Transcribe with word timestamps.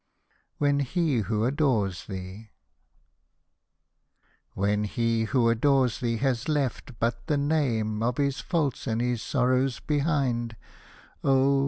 WHEN 0.57 0.79
HE 0.79 1.19
WHO 1.19 1.45
ADORES 1.45 2.05
THEE 2.07 2.49
When 4.55 4.85
he 4.85 5.25
who 5.25 5.47
adores 5.47 5.99
thee 5.99 6.17
has 6.17 6.49
left 6.49 6.97
but 6.99 7.27
the 7.27 7.37
name 7.37 8.01
Of 8.01 8.17
his 8.17 8.39
faults 8.39 8.87
and 8.87 8.99
his 8.99 9.21
sorrows 9.21 9.79
behind, 9.79 10.55
Oh 11.23 11.59